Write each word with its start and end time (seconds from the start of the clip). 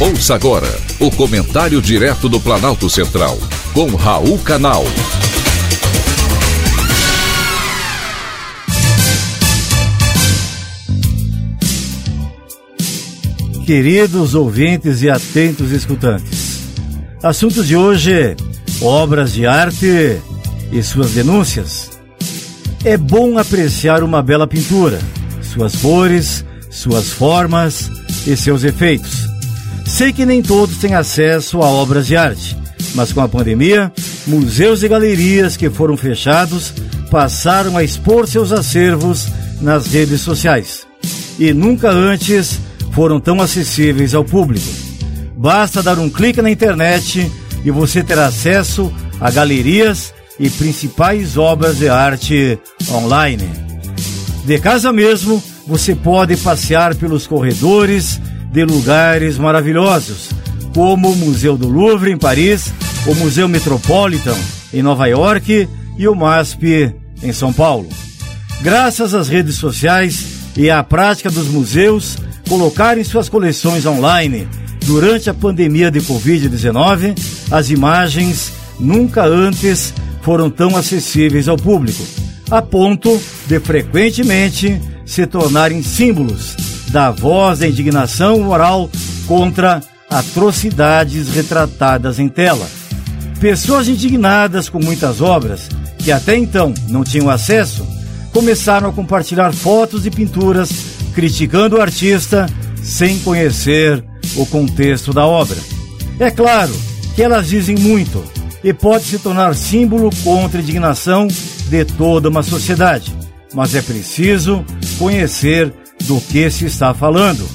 Ouça 0.00 0.36
agora 0.36 0.68
o 1.00 1.10
comentário 1.10 1.82
direto 1.82 2.28
do 2.28 2.38
Planalto 2.38 2.88
Central, 2.88 3.36
com 3.74 3.96
Raul 3.96 4.38
Canal. 4.38 4.84
Queridos 13.66 14.36
ouvintes 14.36 15.02
e 15.02 15.10
atentos 15.10 15.72
escutantes, 15.72 16.60
assunto 17.20 17.64
de 17.64 17.74
hoje: 17.74 18.36
obras 18.80 19.32
de 19.32 19.46
arte 19.46 20.20
e 20.70 20.80
suas 20.80 21.10
denúncias. 21.10 21.90
É 22.84 22.96
bom 22.96 23.36
apreciar 23.36 24.04
uma 24.04 24.22
bela 24.22 24.46
pintura, 24.46 25.00
suas 25.42 25.74
cores, 25.74 26.44
suas 26.70 27.08
formas 27.08 27.90
e 28.28 28.36
seus 28.36 28.62
efeitos 28.62 29.28
Sei 29.88 30.12
que 30.12 30.26
nem 30.26 30.42
todos 30.42 30.76
têm 30.76 30.94
acesso 30.94 31.62
a 31.62 31.66
obras 31.66 32.06
de 32.06 32.14
arte, 32.14 32.54
mas 32.94 33.10
com 33.10 33.22
a 33.22 33.28
pandemia, 33.28 33.90
museus 34.26 34.82
e 34.82 34.88
galerias 34.88 35.56
que 35.56 35.70
foram 35.70 35.96
fechados 35.96 36.74
passaram 37.10 37.74
a 37.74 37.82
expor 37.82 38.28
seus 38.28 38.52
acervos 38.52 39.28
nas 39.62 39.86
redes 39.86 40.20
sociais. 40.20 40.86
E 41.38 41.54
nunca 41.54 41.90
antes 41.90 42.60
foram 42.92 43.18
tão 43.18 43.40
acessíveis 43.40 44.14
ao 44.14 44.22
público. 44.22 44.66
Basta 45.34 45.82
dar 45.82 45.98
um 45.98 46.10
clique 46.10 46.42
na 46.42 46.50
internet 46.50 47.32
e 47.64 47.70
você 47.70 48.02
terá 48.04 48.26
acesso 48.26 48.92
a 49.18 49.30
galerias 49.30 50.12
e 50.38 50.50
principais 50.50 51.38
obras 51.38 51.78
de 51.78 51.88
arte 51.88 52.58
online. 52.90 53.50
De 54.44 54.58
casa 54.58 54.92
mesmo, 54.92 55.42
você 55.66 55.94
pode 55.94 56.36
passear 56.36 56.94
pelos 56.94 57.26
corredores 57.26 58.20
de 58.50 58.64
lugares 58.64 59.38
maravilhosos, 59.38 60.30
como 60.74 61.10
o 61.10 61.16
Museu 61.16 61.56
do 61.56 61.68
Louvre, 61.68 62.10
em 62.10 62.16
Paris, 62.16 62.72
o 63.06 63.14
Museu 63.14 63.48
Metropolitan, 63.48 64.36
em 64.72 64.82
Nova 64.82 65.06
York, 65.06 65.68
e 65.96 66.08
o 66.08 66.14
MASP, 66.14 66.94
em 67.22 67.32
São 67.32 67.52
Paulo. 67.52 67.88
Graças 68.60 69.14
às 69.14 69.28
redes 69.28 69.56
sociais 69.56 70.24
e 70.56 70.70
à 70.70 70.82
prática 70.82 71.30
dos 71.30 71.48
museus 71.48 72.16
colocarem 72.48 73.04
suas 73.04 73.28
coleções 73.28 73.84
online 73.84 74.48
durante 74.86 75.28
a 75.28 75.34
pandemia 75.34 75.90
de 75.90 76.00
Covid-19, 76.00 77.14
as 77.50 77.70
imagens 77.70 78.52
nunca 78.80 79.24
antes 79.24 79.92
foram 80.22 80.48
tão 80.48 80.76
acessíveis 80.76 81.48
ao 81.48 81.56
público, 81.56 82.02
a 82.50 82.62
ponto 82.62 83.20
de 83.46 83.60
frequentemente 83.60 84.80
se 85.04 85.26
tornarem 85.26 85.82
símbolos 85.82 86.67
da 86.90 87.10
voz 87.10 87.60
da 87.60 87.68
indignação 87.68 88.40
moral 88.40 88.90
contra 89.26 89.80
atrocidades 90.10 91.28
retratadas 91.28 92.18
em 92.18 92.28
tela. 92.28 92.66
Pessoas 93.40 93.88
indignadas 93.88 94.68
com 94.68 94.80
muitas 94.82 95.20
obras, 95.20 95.68
que 95.98 96.10
até 96.10 96.36
então 96.36 96.72
não 96.88 97.04
tinham 97.04 97.30
acesso, 97.30 97.86
começaram 98.32 98.88
a 98.88 98.92
compartilhar 98.92 99.52
fotos 99.52 100.06
e 100.06 100.10
pinturas 100.10 100.70
criticando 101.14 101.76
o 101.76 101.80
artista 101.80 102.46
sem 102.82 103.18
conhecer 103.20 104.02
o 104.36 104.46
contexto 104.46 105.12
da 105.12 105.26
obra. 105.26 105.58
É 106.18 106.30
claro 106.30 106.72
que 107.14 107.22
elas 107.22 107.48
dizem 107.48 107.76
muito 107.76 108.22
e 108.62 108.72
pode 108.72 109.04
se 109.04 109.18
tornar 109.18 109.54
símbolo 109.54 110.10
contra 110.24 110.58
a 110.58 110.62
indignação 110.62 111.28
de 111.68 111.84
toda 111.84 112.28
uma 112.28 112.42
sociedade, 112.42 113.14
mas 113.54 113.74
é 113.74 113.82
preciso 113.82 114.64
conhecer 114.98 115.72
do 116.08 116.20
que 116.22 116.50
se 116.50 116.64
está 116.64 116.94
falando. 116.94 117.46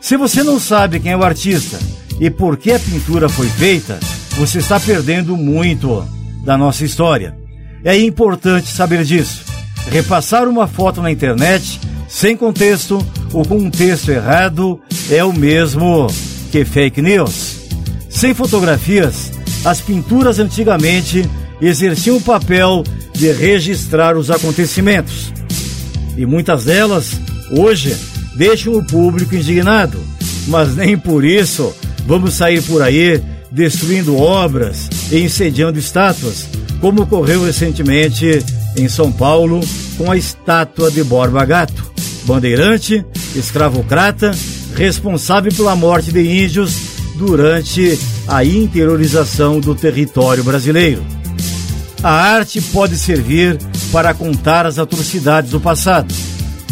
Se 0.00 0.16
você 0.16 0.44
não 0.44 0.60
sabe 0.60 1.00
quem 1.00 1.10
é 1.10 1.16
o 1.16 1.24
artista 1.24 1.78
e 2.20 2.30
por 2.30 2.56
que 2.56 2.70
a 2.70 2.78
pintura 2.78 3.28
foi 3.28 3.48
feita, 3.48 3.98
você 4.36 4.58
está 4.58 4.78
perdendo 4.78 5.36
muito 5.36 6.06
da 6.44 6.56
nossa 6.56 6.84
história. 6.84 7.36
É 7.84 7.98
importante 7.98 8.68
saber 8.68 9.04
disso. 9.04 9.44
Repassar 9.90 10.48
uma 10.48 10.68
foto 10.68 11.02
na 11.02 11.10
internet 11.10 11.80
sem 12.08 12.36
contexto 12.36 13.04
ou 13.32 13.44
com 13.44 13.56
um 13.56 13.70
texto 13.70 14.10
errado 14.10 14.80
é 15.10 15.24
o 15.24 15.32
mesmo 15.32 16.06
que 16.52 16.64
fake 16.64 17.02
news. 17.02 17.56
Sem 18.08 18.32
fotografias, 18.32 19.32
as 19.64 19.80
pinturas 19.80 20.38
antigamente 20.38 21.28
exerciam 21.60 22.16
o 22.16 22.22
papel 22.22 22.84
de 23.12 23.32
registrar 23.32 24.16
os 24.16 24.30
acontecimentos. 24.30 25.32
E 26.16 26.24
muitas 26.24 26.64
delas 26.64 27.20
hoje 27.50 27.96
deixam 28.34 28.74
o 28.74 28.84
público 28.84 29.34
indignado, 29.34 29.98
mas 30.48 30.76
nem 30.76 30.96
por 30.96 31.24
isso 31.24 31.74
vamos 32.06 32.34
sair 32.34 32.62
por 32.62 32.82
aí 32.82 33.22
destruindo 33.50 34.16
obras 34.16 34.88
e 35.10 35.18
incendiando 35.20 35.78
estátuas, 35.78 36.46
como 36.80 37.02
ocorreu 37.02 37.44
recentemente 37.44 38.44
em 38.76 38.88
São 38.88 39.10
Paulo 39.10 39.60
com 39.96 40.10
a 40.10 40.16
estátua 40.16 40.90
de 40.90 41.02
Borba 41.02 41.44
Gato, 41.44 41.90
bandeirante, 42.24 43.04
escravocrata, 43.34 44.32
responsável 44.74 45.52
pela 45.52 45.74
morte 45.74 46.12
de 46.12 46.20
índios 46.20 46.76
durante 47.16 47.98
a 48.28 48.44
interiorização 48.44 49.58
do 49.58 49.74
território 49.74 50.44
brasileiro. 50.44 51.02
A 52.02 52.10
arte 52.10 52.60
pode 52.60 52.98
servir 52.98 53.56
para 53.90 54.12
contar 54.12 54.66
as 54.66 54.78
atrocidades 54.78 55.50
do 55.50 55.60
passado 55.60 56.12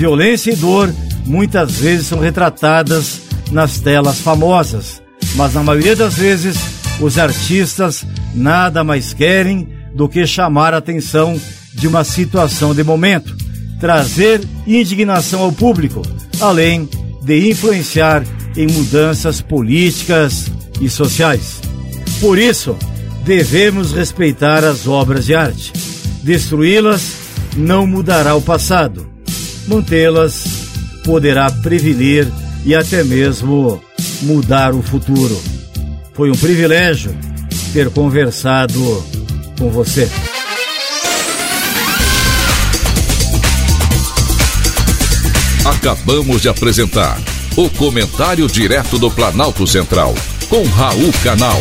Violência 0.00 0.50
e 0.50 0.56
dor 0.56 0.90
muitas 1.26 1.72
vezes 1.72 2.06
são 2.06 2.20
retratadas 2.20 3.20
nas 3.52 3.80
telas 3.80 4.18
famosas, 4.18 5.02
mas 5.34 5.52
na 5.52 5.62
maioria 5.62 5.94
das 5.94 6.14
vezes 6.14 6.56
os 6.98 7.18
artistas 7.18 8.06
nada 8.34 8.82
mais 8.82 9.12
querem 9.12 9.68
do 9.94 10.08
que 10.08 10.26
chamar 10.26 10.72
a 10.72 10.78
atenção 10.78 11.38
de 11.74 11.86
uma 11.86 12.02
situação 12.02 12.74
de 12.74 12.82
momento, 12.82 13.36
trazer 13.78 14.40
indignação 14.66 15.42
ao 15.42 15.52
público, 15.52 16.00
além 16.40 16.88
de 17.20 17.50
influenciar 17.50 18.24
em 18.56 18.68
mudanças 18.68 19.42
políticas 19.42 20.50
e 20.80 20.88
sociais. 20.88 21.60
Por 22.22 22.38
isso, 22.38 22.74
devemos 23.22 23.92
respeitar 23.92 24.64
as 24.64 24.88
obras 24.88 25.26
de 25.26 25.34
arte. 25.34 25.74
Destruí-las 26.22 27.16
não 27.54 27.86
mudará 27.86 28.34
o 28.34 28.40
passado 28.40 29.09
mantê-las 29.70 30.44
poderá 31.04 31.48
prevenir 31.48 32.26
e 32.64 32.74
até 32.74 33.04
mesmo 33.04 33.80
mudar 34.22 34.74
o 34.74 34.82
futuro. 34.82 35.40
Foi 36.12 36.28
um 36.28 36.34
privilégio 36.34 37.16
ter 37.72 37.88
conversado 37.90 39.04
com 39.56 39.70
você. 39.70 40.10
Acabamos 45.64 46.42
de 46.42 46.48
apresentar 46.48 47.18
o 47.56 47.70
Comentário 47.70 48.48
Direto 48.48 48.98
do 48.98 49.10
Planalto 49.10 49.66
Central, 49.66 50.14
com 50.48 50.64
Raul 50.64 51.12
Canal. 51.22 51.58